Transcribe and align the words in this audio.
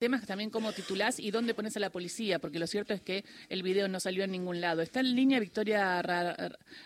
temas 0.00 0.26
también 0.26 0.48
cómo 0.48 0.72
titulás 0.72 1.20
y 1.20 1.30
dónde 1.30 1.52
pones 1.52 1.76
a 1.76 1.80
la 1.80 1.90
policía, 1.90 2.38
porque 2.38 2.58
lo 2.58 2.66
cierto 2.66 2.94
es 2.94 3.02
que 3.02 3.22
el 3.50 3.62
video 3.62 3.86
no 3.86 4.00
salió 4.00 4.24
en 4.24 4.32
ningún 4.32 4.62
lado. 4.62 4.80
Está 4.80 5.00
en 5.00 5.14
línea 5.14 5.38
Victoria 5.38 6.02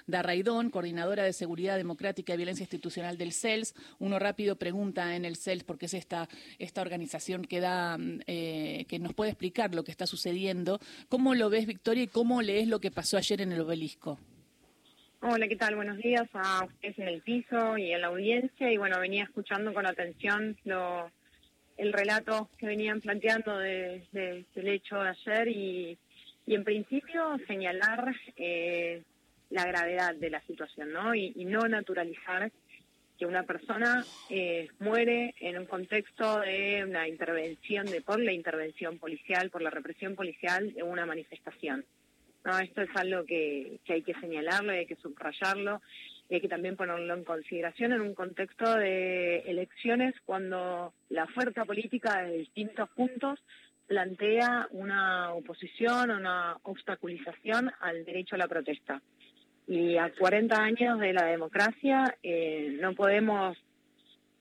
Darraidón, 0.09 0.71
coordinadora 0.71 1.23
de 1.23 1.33
Seguridad 1.33 1.77
Democrática 1.77 2.35
y 2.35 2.37
Violencia 2.37 2.65
Institucional 2.65 3.17
del 3.17 3.33
CELS. 3.33 3.77
Uno 4.01 4.19
rápido 4.19 4.57
pregunta 4.57 5.15
en 5.15 5.25
el 5.25 5.37
CELS, 5.37 5.63
porque 5.63 5.87
es 5.87 5.95
esta, 5.95 6.29
esta 6.59 6.83
organización 6.83 7.45
que, 7.45 7.61
da, 7.61 7.97
eh, 8.27 8.85
que 8.89 8.99
nos 8.99 9.15
puede 9.15 9.31
explicar 9.31 9.77
lo 9.77 9.85
que 9.85 9.93
está 9.93 10.09
sucediendo. 10.09 10.81
¿Cómo 11.09 11.37
lo 11.37 11.51
ves, 11.51 11.67
Victoria, 11.67 12.03
y 12.03 12.09
cómo 12.09 12.43
lees 12.43 12.67
lo 12.67 12.81
que 12.81 12.91
pasó 12.91 13.17
ayer 13.17 13.41
en 13.41 13.53
el 13.53 13.61
obelisco? 13.61 14.19
Hola, 15.21 15.47
¿qué 15.47 15.57
tal? 15.57 15.77
Buenos 15.77 15.99
días 15.99 16.29
a 16.33 16.65
ustedes 16.65 16.99
en 16.99 17.07
el 17.07 17.23
piso 17.23 17.79
y 17.79 17.93
en 17.93 18.01
la 18.01 18.09
audiencia. 18.09 18.73
Y 18.73 18.77
bueno, 18.77 18.99
venía 18.99 19.23
escuchando 19.23 19.73
con 19.73 19.87
atención 19.87 20.57
lo 20.65 21.13
el 21.77 21.93
relato 21.93 22.49
que 22.59 22.67
venían 22.67 23.01
planteando 23.01 23.59
de, 23.59 24.03
del 24.13 24.69
hecho 24.69 24.97
de 24.97 25.09
ayer 25.09 25.49
y, 25.49 25.99
y 26.47 26.55
en 26.55 26.65
principio 26.65 27.37
señalar 27.47 28.15
eh, 28.37 29.03
la 29.51 29.67
gravedad 29.67 30.15
de 30.15 30.31
la 30.31 30.41
situación, 30.43 30.93
¿no? 30.93 31.15
Y, 31.15 31.45
no 31.45 31.67
naturalizar 31.69 32.51
que 33.19 33.27
una 33.27 33.45
persona 33.45 34.05
eh, 34.29 34.69
muere 34.81 35.35
en 35.41 35.59
un 35.59 35.67
contexto 35.67 36.41
de 36.41 36.85
una 36.85 37.07
intervención, 37.07 37.87
de 37.87 38.01
por 38.01 38.21
la 38.21 38.33
intervención 38.33 38.99
policial, 38.99 39.51
por 39.51 39.63
la 39.63 39.71
represión 39.71 40.17
policial 40.17 40.75
de 40.75 40.83
una 40.83 41.07
manifestación. 41.07 41.85
No, 42.45 42.59
esto 42.59 42.83
es 42.83 42.91
algo 42.97 43.25
que, 43.25 43.79
que 43.85 43.95
hay 43.95 44.03
que 44.03 44.15
señalarlo, 44.15 44.73
hay 44.73 44.87
que 44.87 44.97
subrayarlo 44.97 45.81
y 46.35 46.39
hay 46.39 46.41
que 46.41 46.49
también 46.49 46.75
ponerlo 46.75 47.15
en 47.15 47.23
consideración 47.23 47.93
en 47.93 48.01
un 48.01 48.13
contexto 48.13 48.75
de 48.75 49.37
elecciones 49.47 50.17
cuando 50.25 50.93
la 51.09 51.23
oferta 51.23 51.65
política 51.65 52.23
de 52.23 52.39
distintos 52.39 52.89
puntos 52.91 53.39
plantea 53.87 54.67
una 54.73 55.33
oposición 55.33 56.11
una 56.11 56.57
obstaculización 56.65 57.71
al 57.81 58.05
derecho 58.05 58.35
a 58.35 58.39
la 58.39 58.49
protesta. 58.49 59.01
Y 59.69 59.97
a 59.97 60.13
40 60.13 60.57
años 60.61 60.99
de 60.99 61.13
la 61.13 61.27
democracia 61.27 62.17
eh, 62.21 62.77
no 62.81 62.97
podemos 62.97 63.57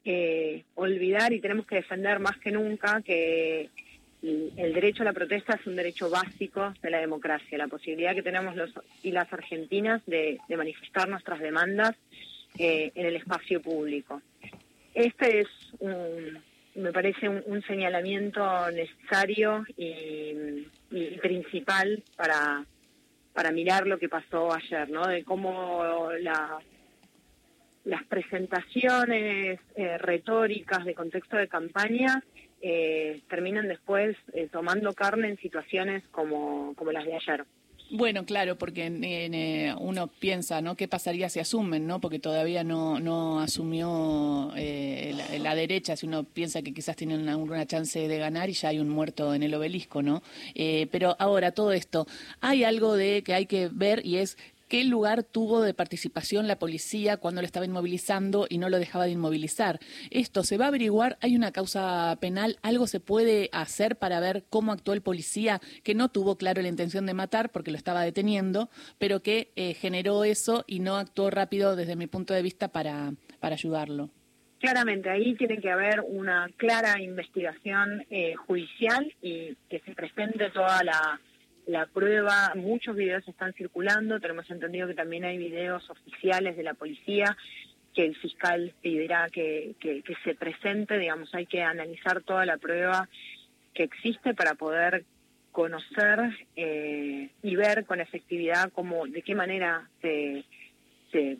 eh, 0.03 0.63
olvidar 0.73 1.31
y 1.31 1.41
tenemos 1.41 1.67
que 1.67 1.75
defender 1.75 2.17
más 2.19 2.39
que 2.39 2.49
nunca 2.49 3.03
que 3.03 3.69
el 4.23 4.73
derecho 4.73 5.03
a 5.03 5.05
la 5.05 5.13
protesta 5.13 5.55
es 5.55 5.67
un 5.67 5.75
derecho 5.75 6.09
básico 6.09 6.73
de 6.81 6.89
la 6.89 6.99
democracia, 6.99 7.57
la 7.57 7.67
posibilidad 7.67 8.15
que 8.15 8.23
tenemos 8.23 8.55
los 8.55 8.71
y 9.01 9.11
las 9.11 9.31
argentinas 9.33 10.01
de, 10.05 10.39
manifestar 10.55 11.09
nuestras 11.09 11.39
demandas 11.39 11.95
eh, 12.57 12.91
en 12.95 13.05
el 13.05 13.17
espacio 13.17 13.61
público. 13.61 14.21
Este 14.93 15.41
es, 15.41 15.47
me 16.75 16.93
parece, 16.93 17.27
un, 17.27 17.61
señalamiento 17.63 18.71
necesario 18.71 19.65
y, 19.75 20.67
principal 21.21 22.01
para, 22.15 22.65
para 23.33 23.51
mirar 23.51 23.87
lo 23.87 23.97
que 23.97 24.07
pasó 24.07 24.53
ayer, 24.53 24.89
¿no? 24.89 25.05
De 25.07 25.23
cómo 25.23 26.11
la, 26.21 26.59
las 27.83 28.03
presentaciones 28.05 29.59
eh, 29.75 29.97
retóricas 29.97 30.85
de 30.85 30.93
contexto 30.93 31.35
de 31.35 31.47
campaña 31.47 32.23
eh, 32.65 33.19
terminan 33.29 33.67
después 33.67 34.15
eh, 34.31 34.47
tomando 34.49 34.93
carne 34.93 35.27
en 35.27 35.37
situaciones 35.37 36.01
como, 36.11 36.73
como 36.75 36.93
las 36.93 37.03
de 37.03 37.13
ayer. 37.13 37.43
Bueno, 37.91 38.25
claro, 38.25 38.57
porque 38.57 38.87
eh, 38.87 39.75
uno 39.81 40.07
piensa, 40.07 40.61
¿no? 40.61 40.77
¿Qué 40.77 40.87
pasaría 40.87 41.27
si 41.27 41.41
asumen, 41.41 41.85
no? 41.85 41.99
Porque 41.99 42.19
todavía 42.19 42.63
no, 42.63 43.01
no 43.01 43.41
asumió 43.41 44.53
la, 44.55 45.55
derecha, 45.55 45.97
si 45.97 46.07
uno 46.07 46.23
piensa 46.23 46.61
que 46.61 46.73
quizás 46.73 46.95
tienen 46.95 47.27
alguna 47.27 47.65
chance 47.65 48.07
de 48.07 48.17
ganar 48.17 48.49
y 48.49 48.53
ya 48.53 48.69
hay 48.69 48.79
un 48.79 48.87
muerto 48.87 49.33
en 49.33 49.43
el 49.43 49.53
obelisco, 49.53 50.01
¿no? 50.01 50.23
pero 50.89 51.17
ahora, 51.19 51.51
todo 51.51 51.73
esto, 51.73 52.07
hay 52.39 52.63
algo 52.63 52.95
de 52.95 53.23
que 53.23 53.33
hay 53.33 53.45
que 53.45 53.67
ver 53.71 54.03
y 54.05 54.17
es 54.17 54.37
qué 54.73 54.83
lugar 54.85 55.21
tuvo 55.23 55.61
de 55.61 55.75
participación 55.75 56.47
la 56.47 56.57
policía 56.57 57.17
cuando 57.17 57.41
lo 57.41 57.45
estaba 57.45 57.67
inmovilizando 57.67 58.47
y 58.49 58.57
no 58.57 58.69
lo 58.69 58.79
dejaba 58.79 59.05
de 59.05 59.11
inmovilizar. 59.11 59.77
Esto 60.09 60.41
se 60.41 60.57
va 60.57 60.65
a 60.65 60.69
averiguar, 60.69 61.15
hay 61.21 61.35
una 61.35 61.51
causa 61.51 62.17
penal, 62.19 62.57
algo 62.63 62.87
se 62.87 62.99
puede 62.99 63.51
hacer 63.51 63.97
para 63.97 64.19
ver 64.19 64.45
cómo 64.49 64.71
actuó 64.71 64.95
el 64.95 65.03
policía 65.03 65.61
que 65.83 65.93
no 65.93 66.09
tuvo 66.09 66.39
claro 66.39 66.63
la 66.63 66.69
intención 66.69 67.05
de 67.05 67.13
matar 67.13 67.51
porque 67.51 67.69
lo 67.69 67.77
estaba 67.77 68.01
deteniendo, 68.01 68.71
pero 68.97 69.19
que 69.19 69.51
eh, 69.55 69.75
generó 69.75 70.23
eso 70.23 70.63
y 70.65 70.79
no 70.79 70.97
actuó 70.97 71.29
rápido 71.29 71.75
desde 71.75 71.95
mi 71.95 72.07
punto 72.07 72.33
de 72.33 72.41
vista 72.41 72.69
para, 72.69 73.13
para 73.39 73.53
ayudarlo. 73.53 74.09
Claramente, 74.57 75.07
ahí 75.07 75.35
tiene 75.35 75.59
que 75.59 75.69
haber 75.69 76.01
una 76.01 76.49
clara 76.57 76.99
investigación 76.99 78.07
eh, 78.09 78.33
judicial 78.47 79.13
y 79.21 79.55
que 79.69 79.81
se 79.81 79.93
presente 79.93 80.49
toda 80.49 80.83
la 80.83 81.19
la 81.65 81.85
prueba, 81.85 82.53
muchos 82.55 82.95
videos 82.95 83.27
están 83.27 83.53
circulando, 83.53 84.19
tenemos 84.19 84.49
entendido 84.49 84.87
que 84.87 84.93
también 84.93 85.23
hay 85.23 85.37
videos 85.37 85.89
oficiales 85.89 86.57
de 86.57 86.63
la 86.63 86.73
policía 86.73 87.37
que 87.93 88.05
el 88.05 88.15
fiscal 88.15 88.73
pedirá 88.81 89.29
que, 89.29 89.75
que, 89.79 90.03
se 90.23 90.35
presente, 90.35 90.97
digamos, 90.97 91.33
hay 91.35 91.45
que 91.45 91.61
analizar 91.61 92.23
toda 92.23 92.45
la 92.45 92.57
prueba 92.57 93.07
que 93.73 93.83
existe 93.83 94.33
para 94.33 94.55
poder 94.55 95.05
conocer 95.51 96.19
eh, 96.55 97.29
y 97.43 97.55
ver 97.55 97.85
con 97.85 98.01
efectividad 98.01 98.71
cómo, 98.73 99.05
de 99.05 99.21
qué 99.21 99.35
manera 99.35 99.87
se, 100.01 100.43
se 101.11 101.37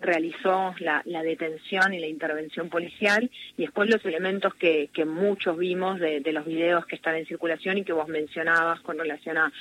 realizó 0.00 0.74
la, 0.78 1.02
detención 1.22 1.94
y 1.94 1.98
la 1.98 2.06
intervención 2.06 2.68
policial 2.68 3.30
y 3.56 3.62
después 3.62 3.88
los 3.88 4.04
elementos 4.04 4.54
que, 4.54 4.90
que 4.92 5.04
muchos 5.04 5.56
vimos 5.56 5.98
de, 5.98 6.20
los 6.32 6.44
videos 6.44 6.86
que 6.86 6.96
están 6.96 7.16
en 7.16 7.26
circulación 7.26 7.78
y 7.78 7.84
que 7.84 7.92
vos 7.92 8.08
mencionabas 8.08 8.80
con 8.80 8.98
relación 8.98 9.38
a, 9.38 9.52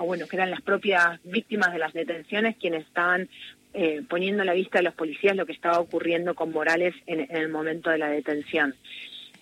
bueno, 0.00 0.26
que 0.26 0.36
eran 0.36 0.50
las 0.50 0.62
propias 0.62 1.20
víctimas 1.24 1.72
de 1.72 1.78
las 1.78 1.92
detenciones 1.92 2.56
quienes 2.56 2.86
estaban 2.86 3.28
eh, 3.72 4.02
poniendo 4.08 4.42
a 4.42 4.44
la 4.44 4.54
vista 4.54 4.78
de 4.78 4.84
los 4.84 4.94
policías 4.94 5.36
lo 5.36 5.46
que 5.46 5.52
estaba 5.52 5.78
ocurriendo 5.78 6.34
con 6.34 6.50
Morales 6.50 6.94
en, 7.06 7.28
el 7.30 7.48
momento 7.48 7.90
de 7.90 7.98
la 7.98 8.08
detención. 8.08 8.74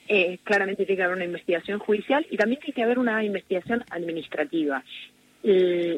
Eh, 0.07 0.39
claramente 0.45 0.85
tiene 0.85 0.99
que 0.99 1.03
haber 1.03 1.17
una 1.17 1.25
investigación 1.25 1.79
judicial 1.79 2.27
y 2.31 2.37
también 2.37 2.61
tiene 2.61 2.75
que 2.75 2.83
haber 2.83 2.99
una 2.99 3.25
investigación 3.25 3.85
administrativa. 3.91 4.85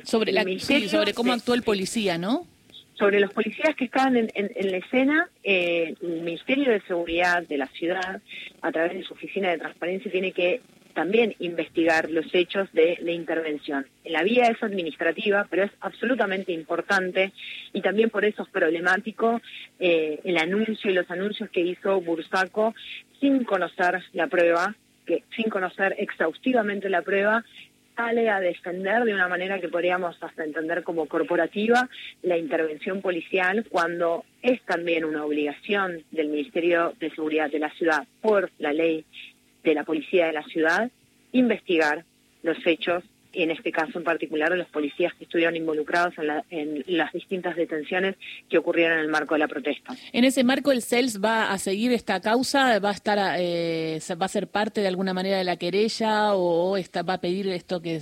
sobre, 0.05 0.33
la, 0.33 0.45
sobre 0.59 1.15
cómo 1.15 1.33
actuó 1.33 1.55
el 1.55 1.63
policía, 1.63 2.19
¿no? 2.19 2.47
Sobre 3.01 3.19
los 3.19 3.33
policías 3.33 3.75
que 3.75 3.87
estaban 3.87 4.15
en, 4.15 4.71
la 4.71 4.77
escena, 4.77 5.29
eh, 5.43 5.95
el 6.03 6.21
Ministerio 6.21 6.71
de 6.71 6.83
Seguridad 6.83 7.43
de 7.49 7.57
la 7.57 7.67
ciudad, 7.69 8.21
a 8.61 8.71
través 8.71 8.93
de 8.93 9.03
su 9.03 9.15
oficina 9.15 9.49
de 9.49 9.59
transparencia, 9.59 10.13
tiene 10.13 10.33
que 10.33 10.61
también 10.93 11.35
investigar 11.39 12.11
los 12.11 12.27
hechos 12.35 12.71
de 12.73 12.99
la 13.01 13.13
intervención. 13.13 13.87
La 14.05 14.23
vía 14.23 14.49
es 14.49 14.63
administrativa, 14.63 15.47
pero 15.49 15.65
es 15.65 15.71
absolutamente 15.81 16.53
importante 16.53 17.33
y 17.73 17.81
también 17.81 18.11
por 18.11 18.27
eso 18.27 18.43
es 18.43 18.49
problemático 18.51 19.41
eh, 19.79 20.21
el 20.25 20.37
anuncio 20.37 20.91
y 20.91 20.95
los 20.95 21.11
anuncios 21.11 21.49
que 21.49 21.61
hizo 21.61 22.01
Bursaco 22.03 22.75
sin 23.19 23.45
conocer 23.45 24.03
la 24.13 24.27
prueba, 24.27 24.75
que 25.07 25.23
sin 25.37 25.49
conocer 25.49 25.95
exhaustivamente 25.99 26.91
la 26.91 27.01
prueba 27.01 27.45
sale 28.01 28.31
a 28.31 28.41
defender 28.41 29.05
de 29.05 29.13
una 29.13 29.29
manera 29.29 29.61
que 29.61 29.69
podríamos 29.69 30.17
hasta 30.23 30.43
entender 30.43 30.83
como 30.85 31.05
corporativa 31.05 31.87
la 32.23 32.39
intervención 32.39 33.03
policial 33.03 33.67
cuando 33.69 34.25
es 34.41 34.63
también 34.63 35.05
una 35.05 35.23
obligación 35.23 36.03
del 36.11 36.29
Ministerio 36.29 36.95
de 36.99 37.11
Seguridad 37.11 37.51
de 37.51 37.59
la 37.59 37.71
ciudad 37.73 38.07
por 38.23 38.51
la 38.59 38.73
ley 38.73 39.05
de 39.63 39.75
la 39.75 39.85
policía 39.85 40.29
de 40.29 40.33
la 40.33 40.45
ciudad 40.45 40.91
investigar 41.33 42.07
los 42.43 42.57
hechos 42.67 43.05
en 43.33 43.51
este 43.51 43.73
caso 43.73 43.99
en 43.99 44.05
particular 44.05 44.51
los 44.53 44.69
policías 44.69 45.15
que 45.15 45.25
estuvieron 45.25 45.57
involucrados 45.57 46.15
en, 46.51 46.85
las 46.87 47.13
distintas 47.13 47.57
detenciones 47.57 48.17
que 48.49 48.59
ocurrieron 48.59 48.99
en 48.99 49.05
el 49.05 49.11
marco 49.11 49.35
de 49.35 49.41
la 49.41 49.49
protesta. 49.49 49.95
En 50.13 50.25
ese 50.25 50.45
marco, 50.45 50.73
el 50.73 50.83
CELS 50.83 51.23
va 51.23 51.51
a 51.51 51.59
seguir 51.59 51.93
esta 51.93 52.21
causa, 52.21 52.79
va 52.79 52.91
a 52.91 52.93
estar, 52.93 53.37
eh, 53.39 54.01
va 54.21 54.27
a 54.27 54.29
ser 54.29 54.49
parte 54.49 54.81
de 54.81 54.89
alguna 54.89 55.15
manera 55.15 55.39
de 55.39 55.45
la 55.45 55.57
querella 55.57 56.35
o 56.35 56.77
va 57.09 57.15
a 57.15 57.21
pedir 57.21 57.49
esto 57.49 57.81
que, 57.81 58.01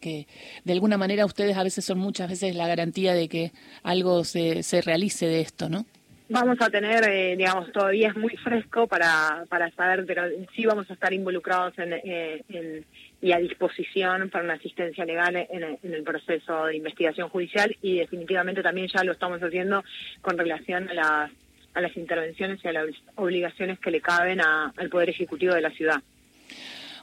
que, 0.00 0.26
de 0.64 0.72
alguna 0.72 0.98
manera 0.98 1.24
ustedes 1.24 1.56
a 1.56 1.62
veces 1.62 1.84
son 1.84 1.98
muchas 1.98 2.28
veces 2.28 2.54
la 2.54 2.68
garantía 2.68 3.14
de 3.14 3.28
que 3.28 3.52
algo 3.82 4.24
se, 4.24 4.62
se 4.62 4.82
realice 4.82 5.26
de 5.26 5.40
esto, 5.40 5.68
¿no? 5.68 5.86
Vamos 6.28 6.58
a 6.60 6.70
tener, 6.70 7.08
eh, 7.08 7.36
digamos, 7.36 7.70
todavía 7.70 8.08
es 8.08 8.16
muy 8.16 8.36
fresco 8.36 8.88
para, 8.88 9.44
para 9.48 9.70
saber, 9.70 10.04
pero 10.06 10.24
sí 10.54 10.66
vamos 10.66 10.90
a 10.90 10.94
estar 10.94 11.12
involucrados 11.12 11.78
en, 11.78 11.92
eh, 11.92 12.42
en 12.48 12.84
y 13.20 13.32
a 13.32 13.38
disposición 13.38 14.28
para 14.30 14.44
una 14.44 14.54
asistencia 14.54 15.04
legal 15.04 15.36
en 15.36 15.94
el, 15.94 16.02
proceso 16.02 16.66
de 16.66 16.76
investigación 16.76 17.28
judicial 17.28 17.76
y 17.82 17.98
definitivamente 17.98 18.62
también 18.62 18.88
ya 18.94 19.02
lo 19.02 19.12
estamos 19.12 19.40
haciendo 19.40 19.82
con 20.20 20.36
relación 20.36 20.88
a 20.90 20.94
las, 20.94 21.30
a 21.74 21.80
las 21.80 21.96
intervenciones 21.96 22.60
y 22.62 22.68
a 22.68 22.72
las 22.72 22.86
obligaciones 23.14 23.78
que 23.78 23.90
le 23.90 24.00
caben 24.00 24.40
al 24.40 24.90
Poder 24.90 25.08
Ejecutivo 25.10 25.54
de 25.54 25.62
la 25.62 25.70
ciudad. 25.70 26.02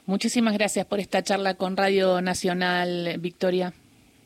Muchísimas 0.06 0.54
gracias 0.54 0.86
por 0.86 1.00
esta 1.00 1.22
charla 1.22 1.54
con 1.54 1.76
Radio 1.76 2.20
Nacional, 2.20 3.16
Victoria. 3.18 3.72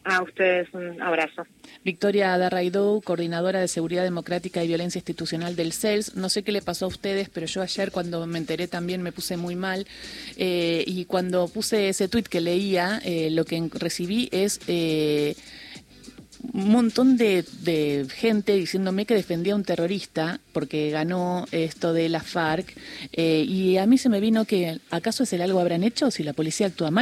A 0.09 0.23
ustedes 0.23 0.69
un 0.73 1.03
abrazo. 1.03 1.47
Victoria 1.85 2.39
Darraidou, 2.39 3.03
coordinadora 3.03 3.61
de 3.61 3.69
Seguridad 3.69 4.05
Democrática 4.05 4.65
y 4.65 4.69
Violencia 4.69 4.99
Institucional 4.99 5.55
del 5.55 5.75
CELS. 5.75 6.15
No 6.17 6.31
sé 6.31 6.43
qué 6.43 6.51
le 6.51 6.63
pasó 6.63 6.87
a 6.87 6.89
ustedes, 6.89 7.29
pero 7.29 7.47
yo 7.47 7.61
ayer 7.61 7.93
cuando 7.93 8.27
me 8.27 8.39
enteré 8.39 8.69
también 8.69 9.03
me 9.03 9.13
puse 9.13 9.37
muy 9.37 9.55
mal. 9.55 9.87
Eh, 10.39 10.83
y 10.87 11.05
cuando 11.05 11.47
puse 11.49 11.91
ese 11.91 12.09
tuit 12.09 12.27
que 12.27 12.41
leía, 12.41 13.03
eh, 13.05 13.29
lo 13.31 13.45
que 13.45 13.69
recibí 13.75 14.31
es... 14.33 14.61
Eh, 14.67 15.37
un 16.53 16.71
montón 16.71 17.17
de, 17.17 17.45
gente 18.15 18.55
diciéndome 18.55 19.07
que 19.07 19.15
defendía 19.15 19.55
a 19.55 19.57
un 19.57 19.65
terrorista 19.65 20.39
porque 20.53 20.89
ganó 20.91 21.47
esto 21.51 21.93
de 21.93 22.09
la 22.09 22.21
FARC 22.21 22.77
y 23.13 23.77
a 23.77 23.87
mí 23.87 23.99
se 23.99 24.09
me 24.09 24.21
vino 24.21 24.45
que 24.45 24.79
acaso 24.91 25.25
es 25.25 25.33
el 25.33 25.43
algo 25.43 25.59
habrán 25.59 25.83
hecho 25.83 26.13
si 26.13 26.23
la 26.23 26.35
policía 26.35 26.69
actúa 26.69 26.93
mal 26.93 26.97